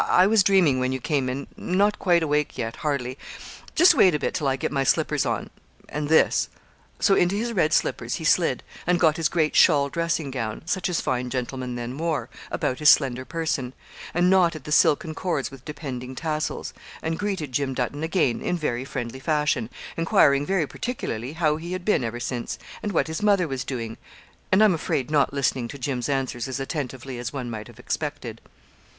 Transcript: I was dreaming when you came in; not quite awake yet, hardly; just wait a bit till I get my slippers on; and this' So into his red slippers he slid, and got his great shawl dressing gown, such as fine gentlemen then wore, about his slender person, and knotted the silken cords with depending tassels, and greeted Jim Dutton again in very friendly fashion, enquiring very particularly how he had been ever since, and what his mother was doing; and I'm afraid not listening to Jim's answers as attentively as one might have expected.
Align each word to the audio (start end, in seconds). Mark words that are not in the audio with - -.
I 0.09 0.25
was 0.25 0.41
dreaming 0.41 0.79
when 0.79 0.91
you 0.91 0.99
came 0.99 1.29
in; 1.29 1.45
not 1.55 1.99
quite 1.99 2.23
awake 2.23 2.57
yet, 2.57 2.77
hardly; 2.77 3.19
just 3.75 3.93
wait 3.93 4.15
a 4.15 4.17
bit 4.17 4.33
till 4.33 4.47
I 4.47 4.55
get 4.55 4.71
my 4.71 4.83
slippers 4.83 5.27
on; 5.27 5.51
and 5.89 6.09
this' 6.09 6.49
So 6.99 7.13
into 7.13 7.35
his 7.35 7.53
red 7.53 7.71
slippers 7.71 8.15
he 8.15 8.23
slid, 8.23 8.63
and 8.87 8.99
got 8.99 9.17
his 9.17 9.29
great 9.29 9.55
shawl 9.55 9.89
dressing 9.89 10.31
gown, 10.31 10.63
such 10.65 10.89
as 10.89 11.01
fine 11.01 11.29
gentlemen 11.29 11.75
then 11.75 11.95
wore, 11.99 12.29
about 12.49 12.79
his 12.79 12.89
slender 12.89 13.25
person, 13.25 13.73
and 14.11 14.27
knotted 14.27 14.63
the 14.63 14.71
silken 14.71 15.13
cords 15.13 15.51
with 15.51 15.65
depending 15.65 16.15
tassels, 16.15 16.73
and 17.03 17.19
greeted 17.19 17.51
Jim 17.51 17.75
Dutton 17.75 18.01
again 18.01 18.41
in 18.41 18.57
very 18.57 18.83
friendly 18.85 19.19
fashion, 19.19 19.69
enquiring 19.95 20.47
very 20.47 20.65
particularly 20.65 21.33
how 21.33 21.57
he 21.57 21.73
had 21.73 21.85
been 21.85 22.03
ever 22.03 22.19
since, 22.19 22.57
and 22.81 22.91
what 22.91 23.05
his 23.05 23.21
mother 23.21 23.47
was 23.47 23.63
doing; 23.63 23.97
and 24.51 24.63
I'm 24.63 24.73
afraid 24.73 25.11
not 25.11 25.31
listening 25.31 25.67
to 25.67 25.77
Jim's 25.77 26.09
answers 26.09 26.47
as 26.47 26.59
attentively 26.59 27.19
as 27.19 27.31
one 27.31 27.51
might 27.51 27.67
have 27.67 27.77
expected. 27.77 28.41